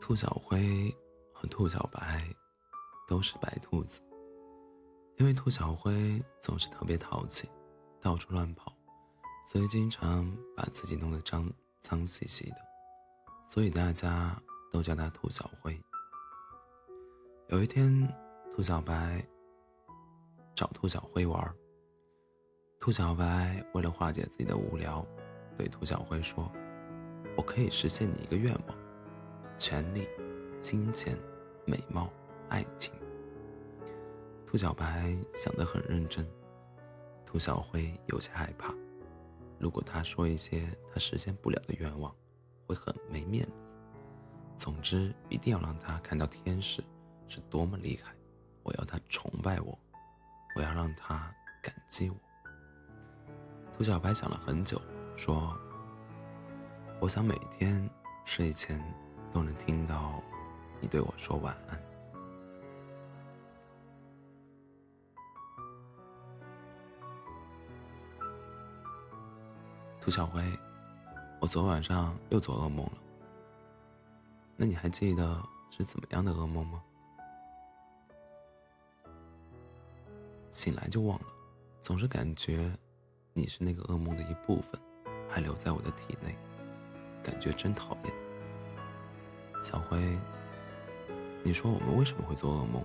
[0.00, 0.94] 兔小灰
[1.32, 2.22] 和兔小白
[3.08, 4.00] 都是白兔子，
[5.16, 7.48] 因为兔小灰总是特别淘气，
[8.00, 8.72] 到处乱跑，
[9.46, 12.56] 所以经常把自己弄得脏脏兮兮的，
[13.48, 14.36] 所以大家
[14.70, 15.78] 都叫它兔小灰。
[17.48, 18.06] 有一天，
[18.54, 19.26] 兔小白
[20.54, 21.54] 找兔小灰玩，
[22.78, 25.06] 兔小白为了化解自己的无聊，
[25.56, 26.50] 对兔小灰说
[27.36, 28.76] ：“我可以实现你一个愿望。”
[29.58, 30.08] 权力、
[30.60, 31.18] 金钱、
[31.64, 32.10] 美貌、
[32.48, 32.92] 爱情。
[34.46, 36.26] 兔小白想得很认真，
[37.24, 38.74] 兔小灰有些害怕。
[39.58, 42.14] 如果他说一些他实现不了的愿望，
[42.66, 43.56] 会很没面子。
[44.56, 46.82] 总之，一定要让他看到天使
[47.28, 48.14] 是多么厉害。
[48.62, 49.78] 我要他崇拜我，
[50.56, 52.16] 我要让他感激我。
[53.72, 54.80] 兔小白想了很久，
[55.16, 55.58] 说
[57.00, 57.88] ：“我想每天
[58.24, 58.82] 睡前。”
[59.34, 60.22] 都能听到
[60.80, 61.82] 你对我说晚安，
[70.00, 70.40] 兔小灰，
[71.40, 72.92] 我昨晚上又做噩梦了。
[74.56, 76.80] 那你还记得是怎么样的噩梦吗？
[80.52, 81.26] 醒来就忘了，
[81.82, 82.72] 总是感觉
[83.32, 84.80] 你是那个噩梦的一部分，
[85.28, 86.38] 还留在我的体内，
[87.20, 88.23] 感觉真讨厌。
[89.64, 90.18] 小辉，
[91.42, 92.82] 你说我们为什么会做噩梦？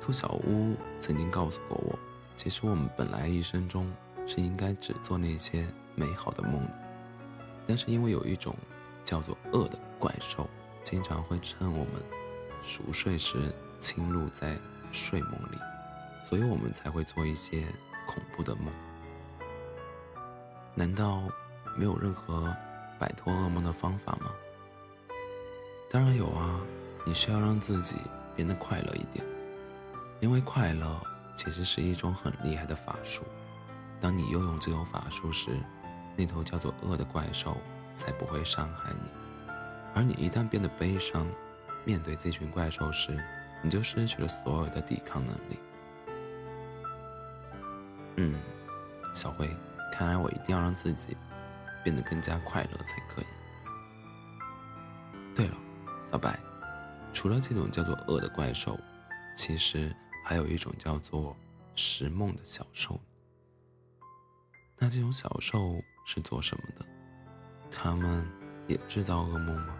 [0.00, 1.98] 兔小屋曾经告诉过我，
[2.36, 3.92] 其实我们本来一生中
[4.26, 6.70] 是应该只做那些美好的梦的，
[7.66, 8.56] 但是因为有一种
[9.04, 10.48] 叫做恶的怪兽，
[10.82, 12.02] 经常会趁我们
[12.62, 14.58] 熟睡时侵入在
[14.90, 15.58] 睡梦里，
[16.22, 17.66] 所以我们才会做一些
[18.06, 18.72] 恐怖的梦。
[20.74, 21.24] 难道
[21.76, 22.56] 没有任何
[22.98, 24.32] 摆脱噩梦的方法吗？
[25.88, 26.60] 当然有啊，
[27.04, 27.96] 你需要让自己
[28.34, 29.24] 变得快乐一点，
[30.20, 31.00] 因为快乐
[31.36, 33.22] 其实是一种很厉害的法术。
[34.00, 35.50] 当你拥有这种法术时，
[36.16, 37.56] 那头叫做恶的怪兽
[37.94, 39.08] 才不会伤害你。
[39.94, 41.26] 而你一旦变得悲伤，
[41.84, 43.18] 面对这群怪兽时，
[43.62, 45.58] 你就失去了所有的抵抗能力。
[48.16, 48.34] 嗯，
[49.14, 49.48] 小灰，
[49.92, 51.16] 看来我一定要让自己
[51.82, 53.26] 变得更加快乐才可以。
[56.08, 56.38] 小白，
[57.12, 58.78] 除了这种叫做恶的怪兽，
[59.36, 59.94] 其实
[60.24, 61.36] 还有一种叫做
[61.74, 62.98] 食梦的小兽。
[64.78, 66.86] 那这种小兽是做什么的？
[67.70, 68.24] 他们
[68.68, 69.76] 也制造噩梦吗？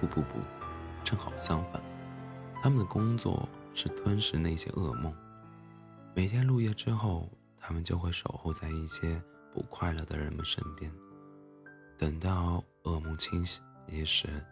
[0.00, 0.38] 不不不，
[1.04, 1.82] 正好相反，
[2.62, 5.14] 他们的工作是吞噬那些噩梦。
[6.14, 10.90] 每天入夜之后，他们就会守候在一些不快乐的人们身边，
[11.98, 13.62] 等到噩梦清醒
[14.06, 14.42] 时。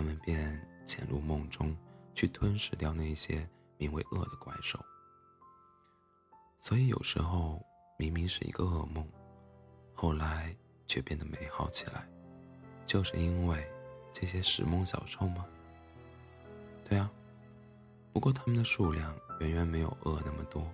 [0.00, 1.76] 他们便潜入梦中，
[2.14, 3.46] 去吞噬掉那些
[3.76, 4.82] 名为恶的怪兽。
[6.58, 7.62] 所以有时候
[7.98, 9.06] 明明是一个噩梦，
[9.92, 10.56] 后来
[10.86, 12.08] 却变得美好起来，
[12.86, 13.70] 就是因为
[14.10, 15.44] 这些食梦小兽吗？
[16.82, 17.10] 对啊，
[18.10, 20.66] 不过它们的数量远远没有恶那么多，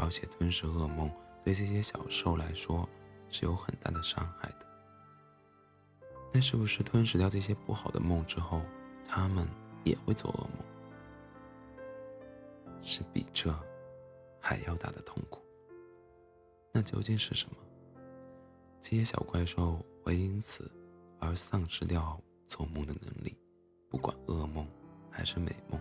[0.00, 1.08] 而且吞噬噩梦
[1.44, 2.88] 对这些小兽来说
[3.30, 4.66] 是有很大的伤害的。
[6.36, 8.60] 那是不是吞噬掉这些不好的梦之后，
[9.06, 9.48] 他们
[9.84, 10.66] 也会做噩梦？
[12.82, 13.54] 是比这
[14.40, 15.40] 还要大的痛苦。
[16.72, 17.56] 那究竟是什么？
[18.82, 20.68] 这些小怪兽会因此
[21.20, 23.36] 而丧失掉做梦的能力，
[23.88, 24.66] 不管噩梦
[25.08, 25.80] 还是美梦，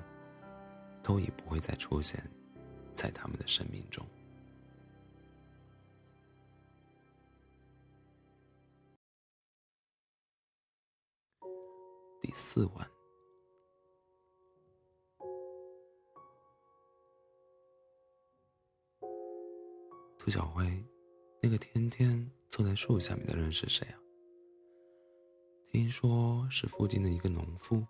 [1.01, 2.23] 都已不会再出现
[2.93, 4.05] 在他们的生命中。
[12.35, 12.91] 四晚，
[20.17, 20.83] 兔小灰，
[21.43, 23.99] 那个天天坐在树下面的人是谁啊？
[25.67, 27.85] 听说是附近的一个农夫。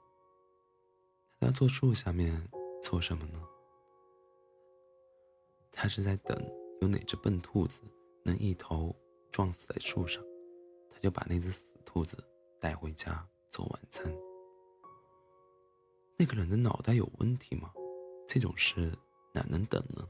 [1.40, 2.46] 他坐树下面
[2.82, 3.42] 做什么呢？
[5.72, 6.38] 他是在等
[6.82, 7.82] 有哪只笨兔子
[8.26, 8.94] 能一头
[9.32, 10.22] 撞死在树上，
[10.90, 12.22] 他就把那只死兔子
[12.60, 13.26] 带回家。
[13.52, 14.12] 做晚餐，
[16.24, 17.70] 那个人的脑袋有问题吗？
[18.30, 18.98] 这种事
[19.34, 20.08] 哪能等呢？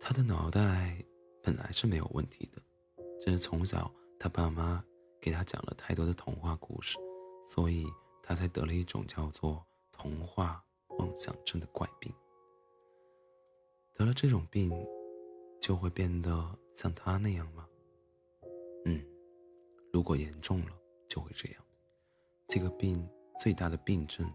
[0.00, 0.98] 他的脑袋
[1.40, 2.60] 本来是没有问题的，
[3.20, 3.88] 只是从小
[4.18, 4.84] 他爸妈
[5.20, 6.98] 给他讲了太多的童话故事，
[7.46, 7.86] 所以
[8.20, 10.60] 他才得了一种叫做童话
[10.98, 12.12] 妄想症的怪病。
[13.94, 14.72] 得了这种病，
[15.60, 17.64] 就会变得像他那样吗？
[18.86, 19.00] 嗯，
[19.92, 20.72] 如果严重了。
[21.06, 21.62] 就会这样。
[22.48, 23.08] 这个病
[23.44, 24.26] 最大的病症，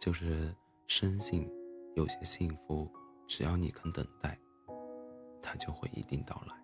[0.00, 0.56] 就是
[0.86, 1.46] 深信
[1.94, 2.90] 有些幸福，
[3.28, 4.40] 只要你肯等待，
[5.42, 6.56] 它就会一定到来。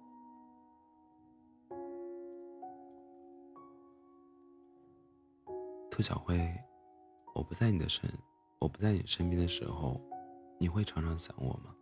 [5.91, 6.51] 兔小慧，
[7.35, 8.11] 我不在你的身，
[8.59, 10.01] 我不在你身边的时候，
[10.59, 11.77] 你会常常想我吗？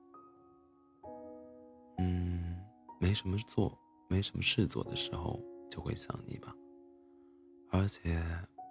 [1.98, 2.60] 嗯，
[2.98, 3.78] 没什么做，
[4.08, 5.40] 没什么事做的时候
[5.70, 6.52] 就会想你吧。
[7.70, 8.20] 而且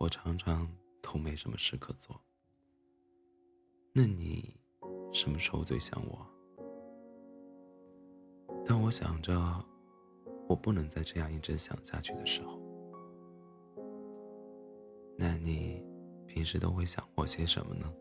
[0.01, 0.69] 我常常
[1.11, 2.21] 都没什么事可做。
[3.93, 4.55] 那你
[5.11, 6.23] 什么时候最想我？
[8.63, 9.35] 当我想着
[10.47, 12.61] 我不能再这样一直想下去的时候。
[15.17, 15.83] 那你
[16.27, 17.91] 平时都会想我些什么呢？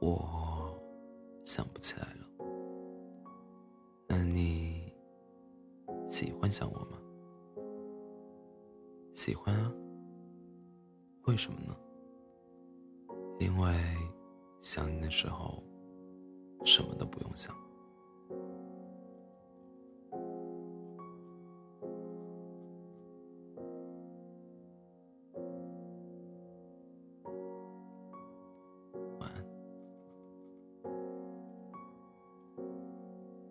[0.00, 0.76] 我
[1.44, 2.28] 想不起来了。
[4.08, 4.92] 那你
[6.10, 7.00] 喜欢想我吗？
[9.14, 9.72] 喜欢啊。
[11.28, 11.76] 为什么呢？
[13.38, 13.70] 因为
[14.62, 15.62] 想你的时候
[16.64, 17.54] 什么都不用想。